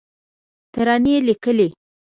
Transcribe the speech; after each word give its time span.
ترانې 0.73 1.13
لیکې 1.27 1.51